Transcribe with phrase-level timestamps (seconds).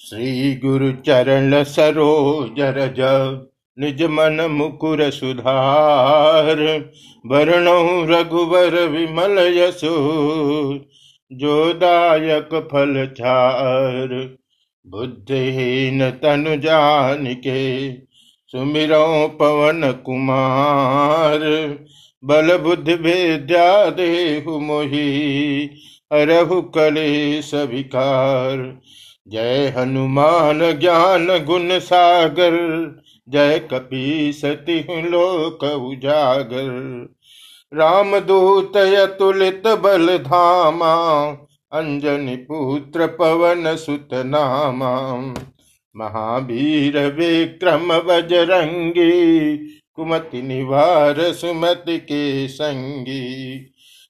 [0.00, 3.00] श्री गुरु चरण सरोज रज
[3.78, 6.60] निज मन मुकुर सुधार,
[7.24, 9.92] वरणौ रघुवर विमल यशो
[11.30, 14.14] जो दायक फल चार
[14.86, 17.60] बुद्धिहीन तनु जानिके
[18.54, 19.06] सुमिरो
[19.40, 21.44] पवन कुमार
[22.24, 25.08] बल बुद्धि विद्या देहु मोहि
[26.12, 28.80] हरहु कलेश विकार।
[29.28, 32.54] जय हनुमान ज्ञान गुण सागर,
[33.28, 36.70] जय कपी सति लोक उजागर।
[37.74, 41.26] राम दूत अतुलित बल धामा,
[41.72, 45.16] अंजनी पुत्र पवन सुत नामा।
[45.96, 49.56] महावीर विक्रम बजरंगी,
[49.96, 53.56] कुमति निवार सुमति के संगी।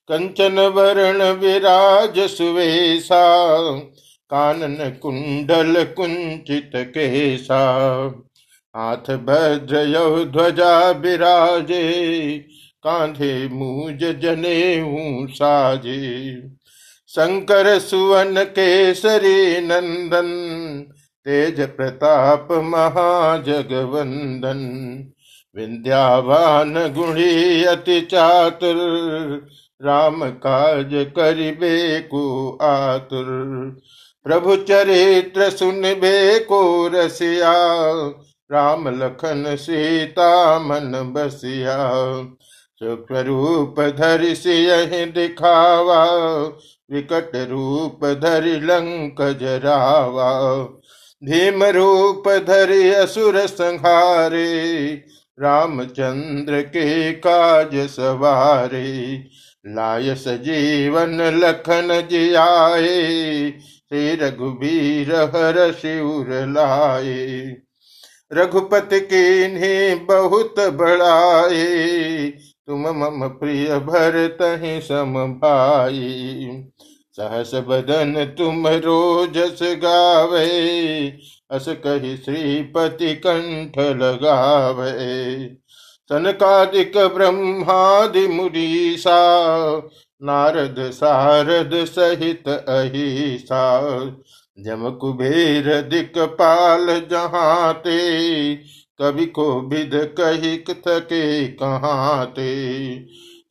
[0.08, 3.46] कंचन वरण विराज सुवेशा
[4.32, 7.62] कानन कुंडल कुंचित केसा
[8.76, 11.82] हाथ भद्र यौ ध्वजा विराजे
[12.82, 14.86] कांधे मूज जने
[15.28, 16.40] साजे
[17.08, 20.28] शंकर सुवन केसरी नंदन,
[21.24, 23.50] तेज प्रताप महाजगवंदन।
[25.56, 28.76] विद्यावान गुणी अति चातुर,
[29.82, 33.26] राम काज करिबे को आतुर।
[34.24, 37.52] प्रभु चरित्र सुनबे को रसिया
[38.52, 41.76] राम लखन सीता मन बसिया।
[42.76, 46.04] सूक्ष्म रूप धरि सियहि दिखावा,
[46.92, 50.62] विकट रूप धरि लंक जरावा।
[51.24, 54.92] भीम रूप धरि असुर संहारे,
[55.40, 59.24] रामचंद्र के काज सवारे।
[59.66, 63.52] लाय सजीवन लखन जियाए
[63.92, 67.56] श्री रघुबीर हर शिवर लाए।
[68.32, 72.26] रघुपति की बहुत बड़ाए।
[72.66, 74.38] तुम मम प्रिय भरत
[74.82, 76.48] सम भाई।
[77.16, 80.48] सहस बदन तुम रोजस गावे।
[81.50, 85.44] अस कही श्रीपति कंठ लगावे।
[86.10, 89.18] सनकादिक ब्रह्मादि मुरीसा
[90.22, 93.60] नारद सारद सहित अहिसा
[94.58, 97.98] जम कुबेर दिक पाल जहाते,
[99.00, 102.50] कवि को विद कही थके कहाँ ते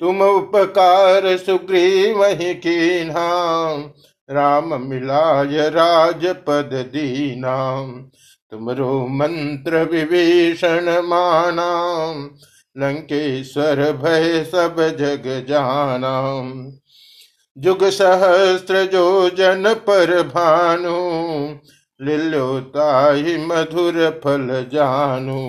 [0.02, 3.30] तुम उपकार सुग्रीव ही कीन्हा
[4.30, 7.58] राम मिलाय राजपद दीना
[8.52, 11.72] तुमरो मंत्र विभीषण माना
[12.76, 16.14] लंकेश्वर भय सब जग जाना
[17.58, 19.08] जुग सहस्त्र जो
[19.38, 20.98] जन पर भानु
[22.00, 25.40] लिलोताहि मधुर फल जानु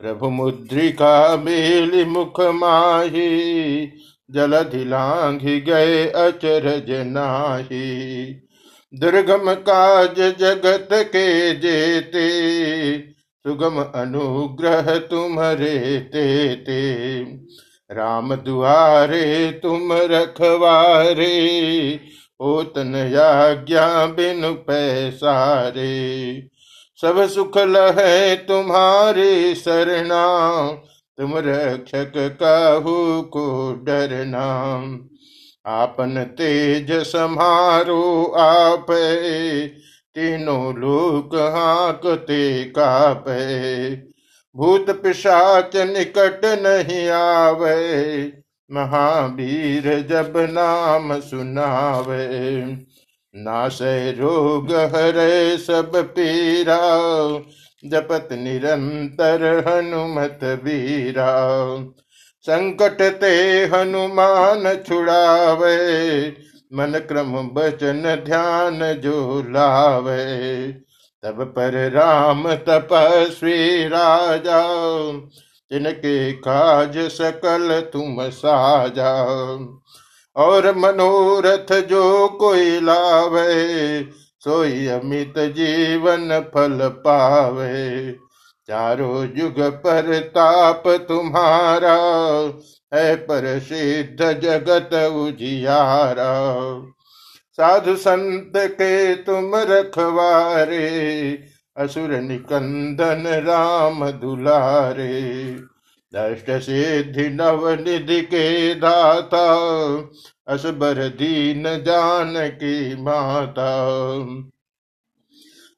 [0.00, 3.28] प्रभु मुद्रिका बेली मुख माही
[4.30, 8.24] जलधि लांघि गए अचरज नाही।
[8.94, 12.28] दुर्गम काज जगत के जेते,
[13.46, 17.22] सुगम अनुग्रह तुम्हारे तेते।
[17.92, 21.34] राम दुआरे तुम रखवारे,
[22.40, 25.96] ओतन आज्ञा बिनु पैसारे।
[27.00, 30.26] सब सुख लहे तुम्हारे सरना
[31.18, 34.46] तुम रक्षक काहू को डरना
[35.66, 38.86] आपन तेज समारो आप,
[40.16, 43.96] तीनों लोक हाँकते कापे।
[44.56, 48.32] भूत पिशाच निकट नहीं आवे,
[48.70, 52.28] महावीर जब नाम सुनावे।
[53.34, 56.80] नाशय रोग हरे सब पीरा
[57.84, 61.30] जपत निरंतर हनुमत बीरा
[62.44, 63.34] संकट ते
[63.66, 65.76] हनुमान छुड़ावे
[66.72, 70.24] मन क्रम बचन ध्यान जो लावे।
[71.22, 74.60] तब पर राम तपस्वी राजा,
[75.70, 79.12] जिनके काज सकल तुम साजा।
[80.36, 83.54] और मनोरथ जो कोई लावे
[84.48, 88.12] सोई अमित जीवन फल पावे।
[88.68, 91.96] चारों युग पर ताप तुम्हारा,
[92.94, 96.56] है पर सिद्ध जगत उजियारा।
[97.52, 100.86] साधु संत के तुम रखवारे,
[101.76, 105.56] असुर निकंदन राम दुलारे।
[106.16, 109.46] दष्ट सिद्धि नव निधि के दाता
[110.48, 113.72] असबर दीन जान की माता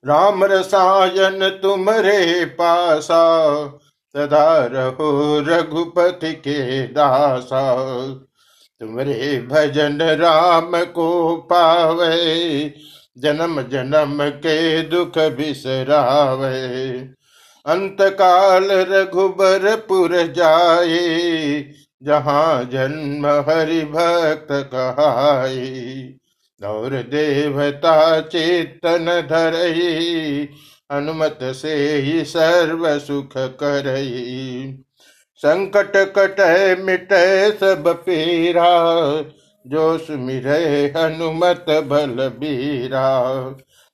[0.04, 3.22] राम रसायन तुमरे पासा,
[4.14, 7.62] सदा रहो रघुपति के दासा
[8.80, 12.74] तुमरे भजन राम को पावे,
[13.18, 16.58] जन्म जन्म के दुख बिसरावे।
[17.68, 21.64] अंत काल रघुबर पुर जाए,
[22.02, 26.14] जहाँ जन्म हरि भक्त कहाई
[26.60, 30.48] और देवता चेतन धरई
[30.90, 33.32] अनुमत से ही सर्व सुख
[33.62, 34.84] करई।
[35.40, 36.40] संकट कट
[36.78, 37.12] मिट
[37.60, 38.70] सब पीरा
[39.64, 40.48] जो सुमिर
[40.96, 43.08] हनुमत बल बीरा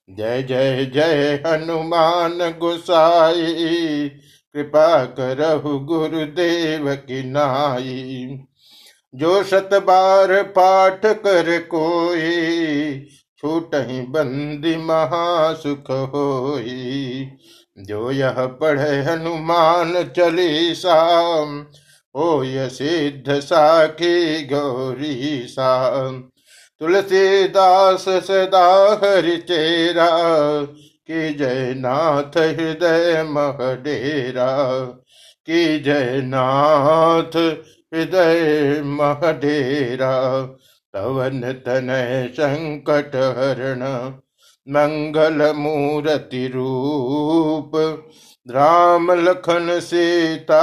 [0.09, 4.11] जय जय जय हनुमान गुसाई।
[4.53, 8.39] कृपा करहु गुरुदेव की नाई।
[9.15, 12.27] जो शत बार पाठ कर कोई
[13.37, 17.27] छूट ही बंदी महासुख होई।
[17.79, 21.03] जो यह पढ़े हनुमान चलीसा
[22.15, 25.95] हो सिद्ध साखी गौरी सा
[26.79, 30.09] तुलसीदास सदा हरि चेरा,
[31.07, 34.83] कि जय नाथ हृदय महडेरा,
[35.45, 37.37] कि जय नाथ
[37.93, 40.43] हृदय महडेरा।
[40.93, 43.81] तवन तनय संकट हरण,
[44.69, 47.71] मंगल मूर्ति रूप,
[48.49, 50.61] राम लखन सीता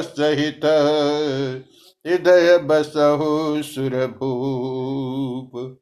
[0.00, 0.60] सहित।
[2.06, 5.78] हृदय बसहु सुरभूप।